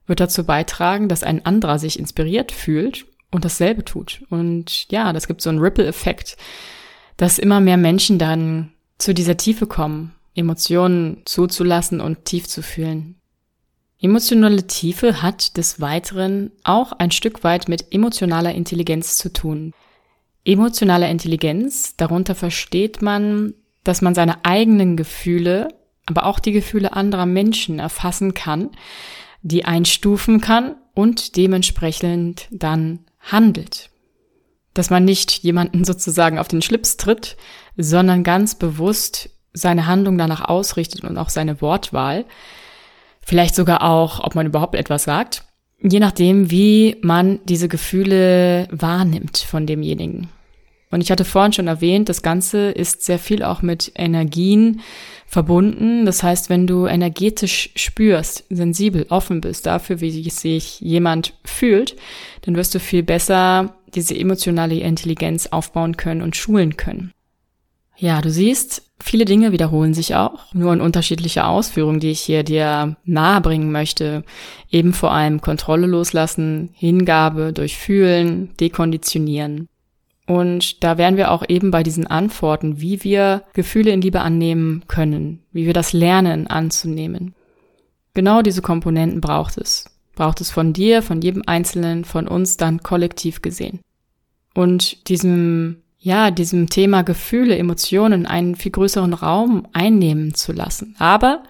wird 0.06 0.20
dazu 0.20 0.44
beitragen, 0.44 1.08
dass 1.08 1.22
ein 1.22 1.46
anderer 1.46 1.78
sich 1.78 1.98
inspiriert 1.98 2.52
fühlt 2.52 3.06
und 3.30 3.44
dasselbe 3.44 3.84
tut. 3.84 4.22
Und 4.28 4.90
ja, 4.90 5.12
das 5.12 5.26
gibt 5.26 5.40
so 5.40 5.48
einen 5.48 5.60
Ripple-Effekt 5.60 6.36
dass 7.20 7.38
immer 7.38 7.60
mehr 7.60 7.76
Menschen 7.76 8.18
dann 8.18 8.72
zu 8.96 9.12
dieser 9.12 9.36
Tiefe 9.36 9.66
kommen, 9.66 10.14
Emotionen 10.34 11.20
zuzulassen 11.26 12.00
und 12.00 12.24
tief 12.24 12.48
zu 12.48 12.62
fühlen. 12.62 13.20
Emotionale 14.00 14.66
Tiefe 14.66 15.20
hat 15.20 15.58
des 15.58 15.82
Weiteren 15.82 16.50
auch 16.64 16.92
ein 16.92 17.10
Stück 17.10 17.44
weit 17.44 17.68
mit 17.68 17.92
emotionaler 17.92 18.54
Intelligenz 18.54 19.18
zu 19.18 19.30
tun. 19.30 19.74
Emotionale 20.46 21.10
Intelligenz, 21.10 21.94
darunter 21.94 22.34
versteht 22.34 23.02
man, 23.02 23.52
dass 23.84 24.00
man 24.00 24.14
seine 24.14 24.42
eigenen 24.46 24.96
Gefühle, 24.96 25.68
aber 26.06 26.24
auch 26.24 26.38
die 26.38 26.52
Gefühle 26.52 26.94
anderer 26.94 27.26
Menschen 27.26 27.80
erfassen 27.80 28.32
kann, 28.32 28.70
die 29.42 29.66
einstufen 29.66 30.40
kann 30.40 30.74
und 30.94 31.36
dementsprechend 31.36 32.48
dann 32.50 33.00
handelt. 33.20 33.89
Dass 34.74 34.90
man 34.90 35.04
nicht 35.04 35.32
jemanden 35.42 35.84
sozusagen 35.84 36.38
auf 36.38 36.48
den 36.48 36.62
Schlips 36.62 36.96
tritt, 36.96 37.36
sondern 37.76 38.22
ganz 38.22 38.54
bewusst 38.54 39.30
seine 39.52 39.86
Handlung 39.86 40.16
danach 40.16 40.44
ausrichtet 40.44 41.04
und 41.04 41.18
auch 41.18 41.28
seine 41.28 41.60
Wortwahl, 41.60 42.24
vielleicht 43.20 43.54
sogar 43.54 43.82
auch, 43.82 44.20
ob 44.22 44.34
man 44.34 44.46
überhaupt 44.46 44.74
etwas 44.74 45.04
sagt, 45.04 45.44
je 45.82 46.00
nachdem, 46.00 46.50
wie 46.50 46.96
man 47.02 47.40
diese 47.44 47.68
Gefühle 47.68 48.68
wahrnimmt 48.70 49.38
von 49.38 49.66
demjenigen. 49.66 50.28
Und 50.90 51.02
ich 51.02 51.10
hatte 51.10 51.24
vorhin 51.24 51.52
schon 51.52 51.68
erwähnt, 51.68 52.08
das 52.08 52.22
Ganze 52.22 52.70
ist 52.70 53.04
sehr 53.04 53.18
viel 53.18 53.44
auch 53.44 53.62
mit 53.62 53.92
Energien 53.94 54.80
verbunden. 55.26 56.04
Das 56.04 56.22
heißt, 56.22 56.50
wenn 56.50 56.66
du 56.66 56.86
energetisch 56.86 57.70
spürst, 57.76 58.44
sensibel, 58.50 59.06
offen 59.08 59.40
bist 59.40 59.66
dafür, 59.66 60.00
wie 60.00 60.28
sich 60.28 60.80
jemand 60.80 61.34
fühlt, 61.44 61.96
dann 62.42 62.56
wirst 62.56 62.74
du 62.74 62.80
viel 62.80 63.04
besser 63.04 63.76
diese 63.94 64.16
emotionale 64.16 64.80
Intelligenz 64.80 65.46
aufbauen 65.46 65.96
können 65.96 66.22
und 66.22 66.36
schulen 66.36 66.76
können. 66.76 67.12
Ja, 67.96 68.22
du 68.22 68.30
siehst, 68.30 68.82
viele 68.98 69.26
Dinge 69.26 69.52
wiederholen 69.52 69.94
sich 69.94 70.14
auch, 70.14 70.54
nur 70.54 70.72
in 70.72 70.80
unterschiedlicher 70.80 71.46
Ausführung, 71.46 72.00
die 72.00 72.10
ich 72.10 72.20
hier 72.20 72.42
dir 72.44 72.96
nahebringen 73.04 73.70
möchte. 73.70 74.24
Eben 74.70 74.94
vor 74.94 75.12
allem 75.12 75.40
Kontrolle 75.42 75.86
loslassen, 75.86 76.70
Hingabe 76.72 77.52
durch 77.52 77.76
Fühlen, 77.76 78.56
Dekonditionieren. 78.58 79.68
Und 80.26 80.84
da 80.84 80.96
wären 80.98 81.16
wir 81.16 81.30
auch 81.30 81.44
eben 81.48 81.70
bei 81.70 81.82
diesen 81.82 82.06
Antworten, 82.06 82.80
wie 82.80 83.02
wir 83.02 83.42
Gefühle 83.52 83.90
in 83.90 84.00
Liebe 84.00 84.20
annehmen 84.20 84.84
können, 84.86 85.42
wie 85.52 85.66
wir 85.66 85.72
das 85.72 85.92
lernen 85.92 86.46
anzunehmen. 86.46 87.34
Genau 88.14 88.42
diese 88.42 88.62
Komponenten 88.62 89.20
braucht 89.20 89.58
es. 89.58 89.86
Braucht 90.14 90.40
es 90.40 90.50
von 90.50 90.72
dir, 90.72 91.02
von 91.02 91.20
jedem 91.20 91.42
Einzelnen, 91.46 92.04
von 92.04 92.28
uns 92.28 92.56
dann 92.56 92.82
kollektiv 92.82 93.42
gesehen. 93.42 93.80
Und 94.54 95.08
diesem 95.08 95.82
ja, 96.02 96.30
diesem 96.30 96.70
Thema 96.70 97.02
Gefühle, 97.02 97.58
Emotionen 97.58 98.24
einen 98.26 98.56
viel 98.56 98.72
größeren 98.72 99.12
Raum 99.12 99.68
einnehmen 99.74 100.34
zu 100.34 100.52
lassen. 100.52 100.96
Aber, 100.98 101.42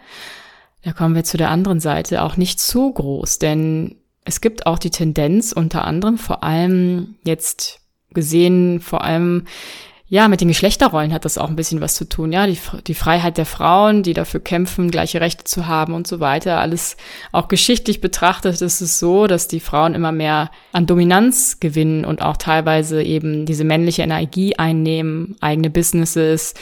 da 0.83 0.93
kommen 0.93 1.15
wir 1.15 1.23
zu 1.23 1.37
der 1.37 1.51
anderen 1.51 1.79
Seite, 1.79 2.23
auch 2.23 2.37
nicht 2.37 2.59
zu 2.59 2.93
groß, 2.93 3.39
denn 3.39 3.95
es 4.25 4.41
gibt 4.41 4.67
auch 4.67 4.79
die 4.79 4.91
Tendenz, 4.91 5.53
unter 5.53 5.85
anderem 5.85 6.19
vor 6.19 6.43
allem 6.43 7.15
jetzt 7.25 7.80
gesehen, 8.13 8.81
vor 8.81 9.05
allem 9.05 9.45
ja, 10.13 10.27
mit 10.27 10.41
den 10.41 10.49
Geschlechterrollen 10.49 11.13
hat 11.15 11.25
das 11.25 11.39
auch 11.39 11.49
ein 11.49 11.55
bisschen 11.55 11.81
was 11.81 11.95
zu 11.95 12.05
tun. 12.05 12.33
Ja, 12.33 12.49
die, 12.49 12.59
die 12.89 12.95
Freiheit 12.95 13.39
der 13.39 13.47
Frauen, 13.47 14.03
die 14.03 14.13
dafür 14.13 14.41
kämpfen, 14.41 14.91
gleiche 14.91 15.21
Rechte 15.21 15.45
zu 15.45 15.69
haben 15.69 15.95
und 15.95 16.09
so 16.09 16.19
weiter. 16.19 16.59
Alles 16.59 16.97
auch 17.31 17.47
geschichtlich 17.47 18.01
betrachtet 18.01 18.61
ist 18.61 18.81
es 18.81 18.99
so, 18.99 19.29
dass 19.29 19.47
die 19.47 19.61
Frauen 19.61 19.95
immer 19.95 20.11
mehr 20.11 20.51
an 20.73 20.87
Dominanz 20.87 21.61
gewinnen 21.61 22.05
und 22.05 22.23
auch 22.23 22.37
teilweise 22.37 23.05
eben 23.05 23.47
diese 23.47 23.63
männliche 23.63 24.03
Energie 24.03 24.57
einnehmen, 24.57 25.37
eigene 25.41 25.71
Businesses, 25.71 26.55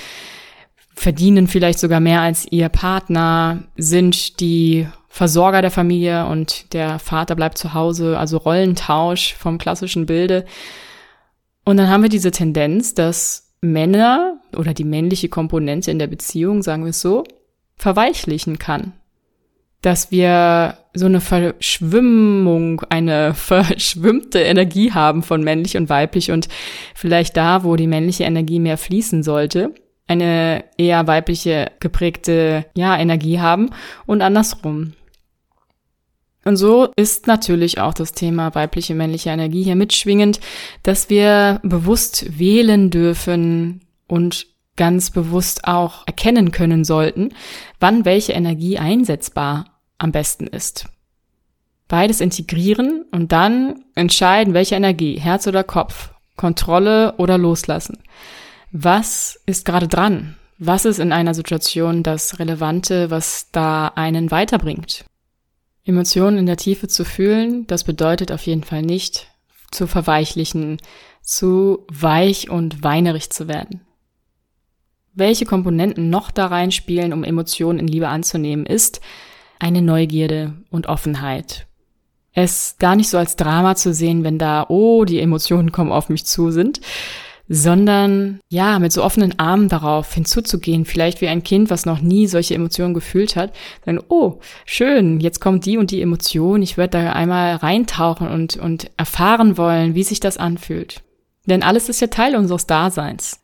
verdienen 0.95 1.49
vielleicht 1.49 1.79
sogar 1.79 2.01
mehr 2.01 2.21
als 2.21 2.47
ihr 2.51 2.69
Partner, 2.69 3.63
sind 3.79 4.41
die 4.41 4.89
Versorger 5.09 5.63
der 5.63 5.71
Familie 5.71 6.27
und 6.27 6.75
der 6.75 6.99
Vater 6.99 7.35
bleibt 7.35 7.57
zu 7.57 7.73
Hause, 7.73 8.19
also 8.19 8.37
Rollentausch 8.37 9.35
vom 9.39 9.57
klassischen 9.57 10.05
Bilde. 10.05 10.45
Und 11.69 11.77
dann 11.77 11.91
haben 11.91 12.03
wir 12.03 12.09
diese 12.09 12.31
Tendenz, 12.31 12.95
dass 12.95 13.53
Männer 13.61 14.41
oder 14.57 14.73
die 14.73 14.85
männliche 14.85 15.29
Komponente 15.29 15.91
in 15.91 15.99
der 15.99 16.07
Beziehung, 16.07 16.63
sagen 16.63 16.85
wir 16.85 16.91
es 16.91 17.03
so, 17.03 17.25
verweichlichen 17.77 18.59
kann. 18.59 18.95
Dass 19.83 20.11
wir 20.11 20.79
so 20.95 21.05
eine 21.05 21.21
Verschwimmung, 21.21 22.81
eine 22.89 23.35
verschwimmte 23.35 24.39
Energie 24.39 24.93
haben 24.93 25.23
von 25.23 25.45
männlich 25.45 25.77
und 25.77 25.91
weiblich 25.91 26.31
und 26.31 26.49
vielleicht 26.95 27.37
da, 27.37 27.65
wo 27.65 27.77
die 27.77 27.87
männliche 27.87 28.25
Energie 28.25 28.61
mehr 28.61 28.79
fließen 28.79 29.23
sollte, 29.23 29.75
eine 30.07 30.65
eher 30.79 31.07
weibliche 31.07 31.71
geprägte, 31.81 32.65
ja, 32.79 32.99
Energie 32.99 33.41
haben 33.41 33.69
und 34.07 34.23
andersrum. 34.23 34.95
Und 36.49 36.57
so 36.57 36.89
ist 36.97 37.27
natürlich 37.27 37.79
auch 37.79 37.93
das 37.93 38.13
Thema 38.13 38.55
weibliche, 38.55 38.95
männliche 38.95 39.29
Energie 39.29 39.65
hier 39.65 39.77
mitschwingend, 39.77 40.41
dass 40.83 41.11
wir 41.11 41.61
bewusst 41.63 42.39
wählen 42.39 42.89
dürfen 42.89 43.83
und 44.07 44.47
ganz 44.75 45.11
bewusst 45.11 45.65
auch 45.65 46.07
erkennen 46.07 46.51
können 46.51 46.85
sollten, 46.85 47.35
wann 47.81 48.07
welche 48.07 48.33
Energie 48.33 48.79
einsetzbar 48.79 49.67
am 49.99 50.11
besten 50.11 50.47
ist. 50.47 50.87
Beides 51.87 52.23
integrieren 52.23 53.05
und 53.11 53.31
dann 53.31 53.85
entscheiden, 53.95 54.55
welche 54.55 54.77
Energie, 54.77 55.21
Herz 55.21 55.47
oder 55.47 55.65
Kopf, 55.65 56.13
Kontrolle 56.37 57.13
oder 57.19 57.37
Loslassen. 57.37 57.99
Was 58.73 59.39
ist 59.45 59.67
gerade 59.67 59.87
dran? 59.87 60.35
Was 60.57 60.87
ist 60.87 60.99
in 60.99 61.13
einer 61.13 61.35
Situation 61.35 62.03
das 62.03 62.39
Relevante, 62.39 63.11
was 63.11 63.51
da 63.53 63.89
einen 63.89 64.31
weiterbringt? 64.31 65.05
Emotionen 65.89 66.39
in 66.39 66.47
der 66.47 66.57
Tiefe 66.57 66.87
zu 66.87 67.05
fühlen, 67.05 67.67
das 67.67 67.85
bedeutet 67.85 68.31
auf 68.31 68.47
jeden 68.47 68.63
Fall 68.63 68.83
nicht 68.83 69.29
zu 69.71 69.87
verweichlichen, 69.87 70.79
zu 71.23 71.87
weich 71.91 72.51
und 72.51 72.83
weinerig 72.83 73.31
zu 73.31 73.49
werden. 73.49 73.81
Welche 75.15 75.47
Komponenten 75.47 76.11
noch 76.11 76.31
da 76.31 76.47
reinspielen, 76.47 77.13
um 77.13 77.25
Emotionen 77.25 77.79
in 77.79 77.89
Liebe 77.89 78.09
anzunehmen, 78.09 78.67
ist 78.67 79.01
eine 79.59 79.83
Neugierde 79.83 80.55
und 80.71 80.87
Offenheit. 80.87 81.67
Es 82.33 82.77
gar 82.79 82.95
nicht 82.95 83.09
so 83.09 83.19
als 83.19 83.35
Drama 83.35 83.75
zu 83.75 83.93
sehen, 83.93 84.23
wenn 84.23 84.39
da, 84.39 84.67
oh, 84.69 85.05
die 85.05 85.19
Emotionen 85.19 85.73
kommen 85.73 85.91
auf 85.91 86.09
mich 86.09 86.25
zu 86.25 86.51
sind, 86.51 86.81
sondern 87.49 88.41
ja, 88.51 88.79
mit 88.79 88.93
so 88.93 89.03
offenen 89.03 89.39
Armen 89.39 89.69
darauf 89.69 90.13
hinzuzugehen, 90.13 90.85
vielleicht 90.85 91.21
wie 91.23 91.29
ein 91.29 91.43
Kind, 91.43 91.71
was 91.71 91.87
noch 91.87 92.01
nie 92.01 92.27
solche 92.27 92.55
Emotionen 92.55 92.93
gefühlt 92.93 93.37
hat, 93.37 93.55
dann, 93.87 94.01
oh, 94.09 94.41
schön, 94.67 95.19
jetzt 95.21 95.41
kommt 95.41 95.65
die 95.65 95.79
und 95.79 95.91
die 95.91 96.03
Emotion, 96.03 96.61
ich 96.61 96.77
werde 96.77 96.99
da 96.99 97.13
einmal 97.13 97.57
reintauchen 97.57 98.29
und, 98.29 98.57
und 98.57 98.91
erfahren 98.99 99.57
wollen, 99.57 99.95
wie 99.95 100.03
sich 100.03 100.21
das 100.21 100.37
anfühlt. 100.37 101.03
Denn 101.47 101.63
alles 101.63 101.89
ist 101.89 102.01
ja 102.01 102.09
Teil 102.09 102.37
unseres 102.37 102.67
Daseins. 102.67 103.41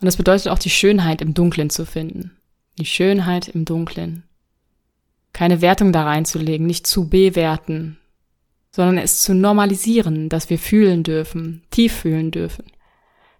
Und 0.00 0.06
das 0.06 0.16
bedeutet 0.16 0.48
auch 0.48 0.58
die 0.58 0.70
Schönheit 0.70 1.20
im 1.20 1.34
Dunklen 1.34 1.68
zu 1.68 1.84
finden. 1.84 2.32
Die 2.78 2.86
Schönheit 2.86 3.48
im 3.48 3.66
Dunklen. 3.66 4.24
Keine 5.34 5.60
Wertung 5.60 5.92
da 5.92 6.04
reinzulegen, 6.04 6.66
nicht 6.66 6.86
zu 6.86 7.08
bewerten, 7.08 7.98
sondern 8.70 8.96
es 8.96 9.20
zu 9.20 9.34
normalisieren, 9.34 10.30
dass 10.30 10.48
wir 10.48 10.58
fühlen 10.58 11.02
dürfen, 11.02 11.62
tief 11.70 11.92
fühlen 11.92 12.30
dürfen. 12.30 12.64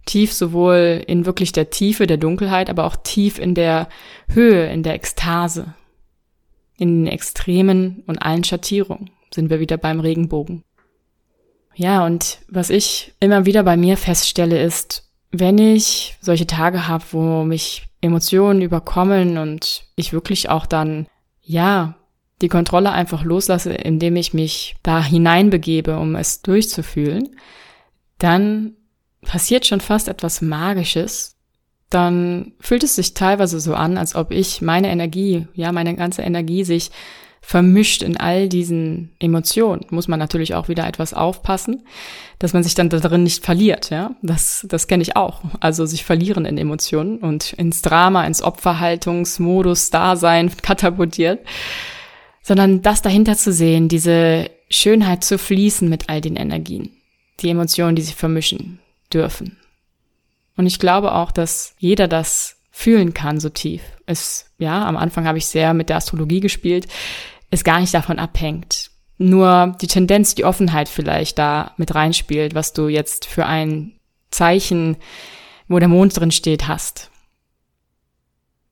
Tief 0.05 0.33
sowohl 0.33 1.03
in 1.07 1.27
wirklich 1.27 1.53
der 1.53 1.71
Tiefe 1.71 2.07
der 2.07 2.17
Dunkelheit, 2.17 2.71
aber 2.71 2.85
auch 2.85 2.97
tief 2.97 3.39
in 3.39 3.55
der 3.55 3.89
Höhe, 4.29 4.71
in 4.71 4.83
der 4.83 4.95
Ekstase. 4.95 5.75
In 6.77 7.05
den 7.05 7.13
Extremen 7.13 8.03
und 8.07 8.19
allen 8.19 8.45
Schattierungen 8.45 9.11
sind 9.33 9.51
wir 9.51 9.61
wieder 9.61 9.77
beim 9.77 10.01
Regenbogen. 10.01 10.65
Ja, 11.75 12.05
und 12.05 12.39
was 12.49 12.71
ich 12.71 13.15
immer 13.21 13.47
wieder 13.47 13.63
bei 13.63 13.77
mir 13.77 13.97
feststelle, 13.97 14.61
ist, 14.61 15.09
wenn 15.31 15.59
ich 15.59 16.17
solche 16.21 16.47
Tage 16.47 16.89
habe, 16.89 17.05
wo 17.13 17.45
mich 17.45 17.89
Emotionen 18.01 18.61
überkommen 18.61 19.39
und 19.39 19.85
ich 19.97 20.13
wirklich 20.13 20.51
auch 20.51 20.67
dann, 20.67 21.07
ja, 21.41 21.95
die 22.43 22.49
Kontrolle 22.49 22.91
einfach 22.91 23.25
loslasse, 23.25 23.73
indem 23.73 24.17
ich 24.17 24.35
mich 24.35 24.77
da 24.83 25.03
hineinbegebe, 25.03 25.97
um 25.97 26.17
es 26.17 26.43
durchzufühlen, 26.43 27.37
dann 28.19 28.75
passiert 29.23 29.67
schon 29.67 29.81
fast 29.81 30.09
etwas 30.09 30.43
Magisches, 30.43 31.37
dann 31.91 32.53
fühlt 32.59 32.85
es 32.85 32.97
sich 32.97 33.15
teilweise 33.15 33.61
so 33.61 33.75
an, 33.75 33.99
als 33.99 34.15
ob 34.15 34.31
ich 34.31 34.63
meine 34.63 34.91
Energie, 34.91 35.47
ja, 35.55 35.73
meine 35.73 35.95
ganze 35.95 36.23
Energie 36.23 36.65
sich 36.65 36.91
vermischt 37.45 38.03
in 38.03 38.17
all 38.17 38.49
diesen 38.49 39.11
Emotionen. 39.19 39.85
Muss 39.91 40.07
man 40.07 40.19
natürlich 40.19 40.55
auch 40.55 40.69
wieder 40.69 40.87
etwas 40.87 41.13
aufpassen, 41.13 41.85
dass 42.39 42.53
man 42.53 42.63
sich 42.63 42.75
dann 42.75 42.89
da 42.89 43.01
drin 43.01 43.25
nicht 43.25 43.45
verliert, 43.45 43.91
ja. 43.91 44.15
Das, 44.23 44.65
das 44.69 44.87
kenne 44.87 45.03
ich 45.03 45.17
auch. 45.17 45.41
Also 45.61 45.85
sich 45.85 46.05
verlieren 46.05 46.45
in 46.47 46.57
Emotionen 46.57 47.19
und 47.19 47.53
ins 47.55 47.83
Drama, 47.83 48.25
ins 48.25 48.43
Opferhaltungsmodus 48.43 49.91
Dasein 49.91 50.51
katapultiert. 50.63 51.41
Sondern 52.43 52.81
das 52.83 53.03
dahinter 53.03 53.37
zu 53.37 53.53
sehen, 53.53 53.89
diese 53.89 54.51
Schönheit 54.71 55.25
zu 55.25 55.37
fließen 55.39 55.89
mit 55.89 56.09
all 56.09 56.21
den 56.21 56.37
Energien. 56.37 56.91
Die 57.41 57.51
Emotionen, 57.51 57.97
die 57.97 58.03
sich 58.03 58.15
vermischen 58.15 58.82
dürfen. 59.15 59.59
Und 60.57 60.67
ich 60.67 60.79
glaube 60.79 61.13
auch, 61.13 61.33
dass 61.33 61.75
jeder 61.79 62.09
das 62.09 62.57
fühlen 62.71 63.15
kann 63.15 63.41
so 63.41 63.49
tief. 63.49 63.83
Es, 64.07 64.47
ja, 64.59 64.85
am 64.87 64.97
Anfang 64.97 65.27
habe 65.27 65.39
ich 65.39 65.47
sehr 65.47 65.75
mit 65.75 65.89
der 65.89 65.97
Astrologie 65.97 66.41
gespielt, 66.41 66.89
es 67.51 67.65
gar 67.65 67.81
nicht 67.81 67.95
davon 67.95 68.19
abhängt. 68.19 68.91
Nur 69.19 69.77
die 69.81 69.87
Tendenz, 69.87 70.35
die 70.35 70.45
Offenheit 70.45 70.89
vielleicht 70.89 71.39
da 71.39 71.73
mit 71.77 71.95
reinspielt, 71.95 72.55
was 72.55 72.73
du 72.73 72.89
jetzt 72.89 73.27
für 73.27 73.47
ein 73.47 73.93
Zeichen, 74.31 74.97
wo 75.69 75.79
der 75.79 75.89
Mond 75.89 76.19
drin 76.19 76.33
steht, 76.33 76.67
hast. 76.67 77.11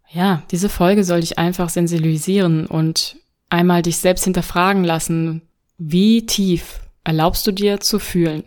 Ja, 0.08 0.42
diese 0.50 0.68
Folge 0.68 1.04
soll 1.04 1.20
dich 1.20 1.38
einfach 1.38 1.68
sensibilisieren 1.68 2.66
und 2.66 3.16
einmal 3.48 3.82
dich 3.82 3.98
selbst 3.98 4.24
hinterfragen 4.24 4.82
lassen, 4.82 5.42
wie 5.78 6.26
tief 6.26 6.80
erlaubst 7.04 7.46
du 7.46 7.52
dir 7.52 7.80
zu 7.80 7.98
fühlen? 7.98 8.44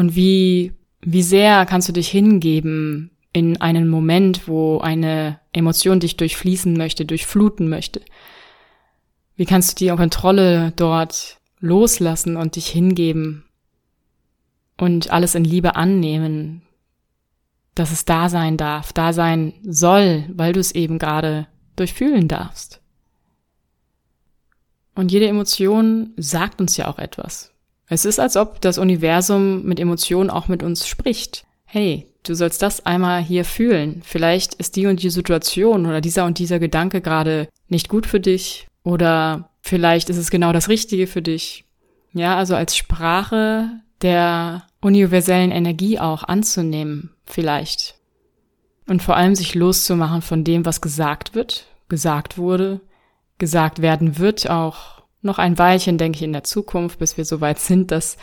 Und 0.00 0.16
wie, 0.16 0.72
wie 1.02 1.22
sehr 1.22 1.66
kannst 1.66 1.90
du 1.90 1.92
dich 1.92 2.08
hingeben 2.08 3.10
in 3.34 3.60
einen 3.60 3.86
Moment, 3.86 4.48
wo 4.48 4.78
eine 4.78 5.40
Emotion 5.52 6.00
dich 6.00 6.16
durchfließen 6.16 6.72
möchte, 6.72 7.04
durchfluten 7.04 7.68
möchte? 7.68 8.00
Wie 9.36 9.44
kannst 9.44 9.78
du 9.78 9.84
die 9.84 9.94
Kontrolle 9.94 10.72
dort 10.74 11.36
loslassen 11.58 12.36
und 12.36 12.56
dich 12.56 12.68
hingeben 12.68 13.44
und 14.78 15.10
alles 15.10 15.34
in 15.34 15.44
Liebe 15.44 15.76
annehmen, 15.76 16.62
dass 17.74 17.92
es 17.92 18.06
da 18.06 18.30
sein 18.30 18.56
darf, 18.56 18.94
da 18.94 19.12
sein 19.12 19.52
soll, 19.64 20.24
weil 20.32 20.54
du 20.54 20.60
es 20.60 20.72
eben 20.72 20.98
gerade 20.98 21.46
durchfühlen 21.76 22.26
darfst. 22.26 22.80
Und 24.94 25.12
jede 25.12 25.28
Emotion 25.28 26.14
sagt 26.16 26.58
uns 26.58 26.78
ja 26.78 26.88
auch 26.88 26.98
etwas. 26.98 27.52
Es 27.90 28.04
ist, 28.04 28.20
als 28.20 28.36
ob 28.36 28.60
das 28.60 28.78
Universum 28.78 29.64
mit 29.64 29.80
Emotionen 29.80 30.30
auch 30.30 30.46
mit 30.46 30.62
uns 30.62 30.86
spricht. 30.86 31.44
Hey, 31.66 32.06
du 32.22 32.34
sollst 32.34 32.62
das 32.62 32.86
einmal 32.86 33.20
hier 33.20 33.44
fühlen. 33.44 34.02
Vielleicht 34.04 34.54
ist 34.54 34.76
die 34.76 34.86
und 34.86 35.02
die 35.02 35.10
Situation 35.10 35.86
oder 35.86 36.00
dieser 36.00 36.24
und 36.24 36.38
dieser 36.38 36.60
Gedanke 36.60 37.00
gerade 37.00 37.48
nicht 37.68 37.88
gut 37.88 38.06
für 38.06 38.20
dich 38.20 38.68
oder 38.84 39.50
vielleicht 39.60 40.08
ist 40.08 40.18
es 40.18 40.30
genau 40.30 40.52
das 40.52 40.68
Richtige 40.68 41.08
für 41.08 41.20
dich. 41.20 41.64
Ja, 42.12 42.36
also 42.36 42.54
als 42.54 42.76
Sprache 42.76 43.70
der 44.02 44.62
universellen 44.80 45.50
Energie 45.50 45.98
auch 45.98 46.22
anzunehmen, 46.22 47.10
vielleicht. 47.26 47.96
Und 48.86 49.02
vor 49.02 49.16
allem 49.16 49.34
sich 49.34 49.56
loszumachen 49.56 50.22
von 50.22 50.44
dem, 50.44 50.64
was 50.64 50.80
gesagt 50.80 51.34
wird, 51.34 51.66
gesagt 51.88 52.38
wurde, 52.38 52.80
gesagt 53.38 53.82
werden 53.82 54.18
wird, 54.18 54.48
auch 54.48 54.99
noch 55.22 55.38
ein 55.38 55.58
Weilchen, 55.58 55.98
denke 55.98 56.16
ich, 56.16 56.22
in 56.22 56.32
der 56.32 56.44
Zukunft, 56.44 56.98
bis 56.98 57.16
wir 57.16 57.24
so 57.24 57.40
weit 57.40 57.58
sind, 57.58 57.90
dass 57.90 58.16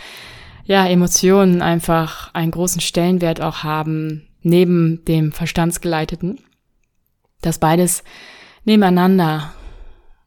ja 0.65 0.85
Emotionen 0.85 1.61
einfach 1.61 2.33
einen 2.33 2.51
großen 2.51 2.81
Stellenwert 2.81 3.41
auch 3.41 3.63
haben, 3.63 4.27
neben 4.41 5.03
dem 5.05 5.31
Verstandsgeleiteten, 5.31 6.39
dass 7.41 7.59
beides 7.59 8.03
nebeneinander 8.65 9.53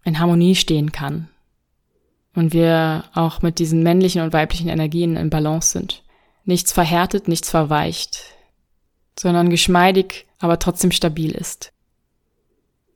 in 0.05 0.19
Harmonie 0.19 0.55
stehen 0.55 0.93
kann 0.93 1.29
und 2.35 2.53
wir 2.53 3.05
auch 3.15 3.43
mit 3.43 3.59
diesen 3.59 3.83
männlichen 3.83 4.23
und 4.23 4.33
weiblichen 4.33 4.69
Energien 4.69 5.17
in 5.17 5.31
Balance 5.31 5.73
sind. 5.73 6.03
Nichts 6.45 6.73
verhärtet, 6.73 7.29
nichts 7.29 7.51
verweicht, 7.51 8.25
sondern 9.19 9.51
geschmeidig, 9.51 10.27
aber 10.39 10.59
trotzdem 10.59 10.91
stabil 10.91 11.33
ist. 11.33 11.73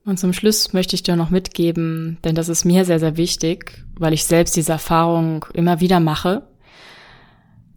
Und 0.05 0.19
zum 0.19 0.33
Schluss 0.33 0.71
möchte 0.71 0.95
ich 0.95 1.01
dir 1.01 1.15
noch 1.15 1.31
mitgeben, 1.31 2.19
denn 2.23 2.35
das 2.35 2.47
ist 2.47 2.63
mir 2.63 2.85
sehr, 2.85 2.99
sehr 2.99 3.17
wichtig, 3.17 3.83
weil 3.97 4.13
ich 4.13 4.25
selbst 4.25 4.55
diese 4.55 4.73
Erfahrung 4.73 5.45
immer 5.53 5.79
wieder 5.79 5.99
mache, 5.99 6.47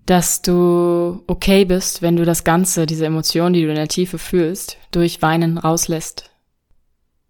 dass 0.04 0.42
du 0.42 1.22
okay 1.26 1.64
bist, 1.64 2.02
wenn 2.02 2.16
du 2.16 2.26
das 2.26 2.44
Ganze, 2.44 2.84
diese 2.84 3.06
Emotionen, 3.06 3.54
die 3.54 3.62
du 3.62 3.70
in 3.70 3.76
der 3.76 3.88
Tiefe 3.88 4.18
fühlst, 4.18 4.76
durch 4.90 5.22
Weinen 5.22 5.56
rauslässt. 5.56 6.30